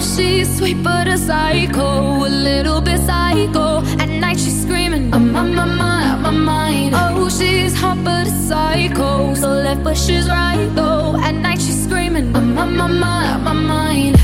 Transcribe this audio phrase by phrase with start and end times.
[0.00, 3.82] she's sweet but a psycho, a little bit psycho.
[3.98, 6.94] At night she's screaming, I'm on my mind, out my mind.
[6.94, 11.16] Oh, she's hot but a psycho, so left but she's right though.
[11.16, 14.18] At night she's screaming, I'm on my mind, out my mind.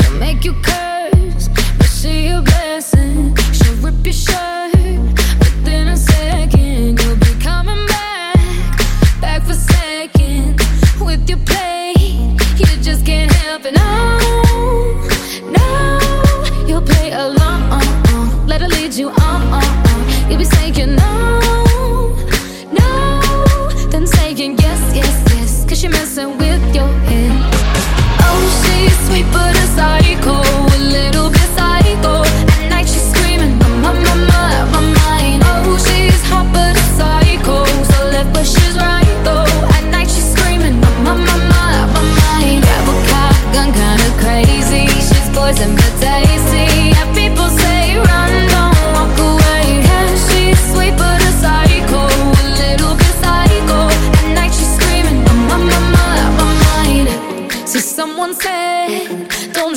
[0.00, 0.87] She'll make you curse.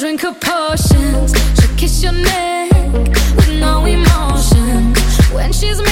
[0.01, 1.31] drink her potions.
[1.59, 2.71] She'll kiss your neck
[3.35, 4.95] with no emotion
[5.31, 5.90] when she's.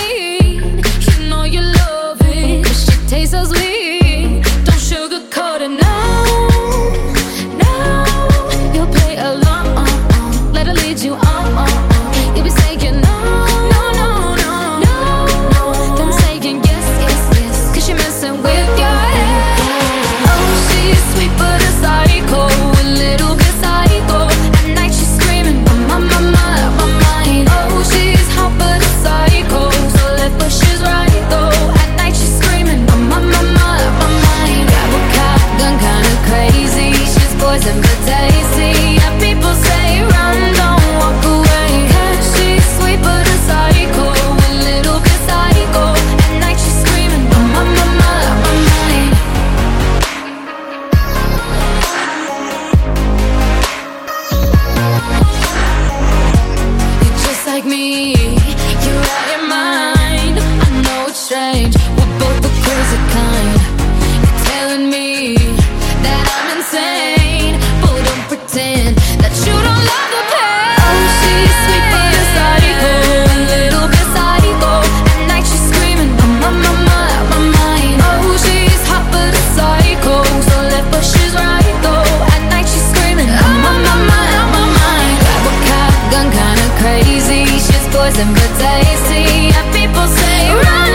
[88.11, 88.99] some good days.
[89.07, 90.88] See, people say, run.